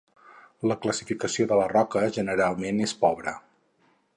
La 0.71 0.77
classificació 0.85 1.45
de 1.51 1.59
la 1.61 1.67
roca 1.73 2.03
generalment 2.17 2.81
és 2.89 2.99
pobra. 3.05 3.35